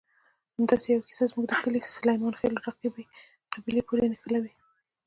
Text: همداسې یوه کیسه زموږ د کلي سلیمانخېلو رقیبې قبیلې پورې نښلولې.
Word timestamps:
همداسې 0.57 0.87
یوه 0.89 1.05
کیسه 1.09 1.25
زموږ 1.31 1.45
د 1.49 1.53
کلي 1.63 1.79
سلیمانخېلو 1.95 2.65
رقیبې 2.67 3.05
قبیلې 3.53 3.81
پورې 3.87 4.09
نښلولې. 4.11 4.53